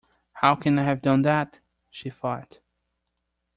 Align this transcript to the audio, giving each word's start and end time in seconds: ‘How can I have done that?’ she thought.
‘How 0.33 0.55
can 0.55 0.79
I 0.79 0.83
have 0.85 1.03
done 1.03 1.21
that?’ 1.21 1.59
she 1.91 2.09
thought. 2.09 2.57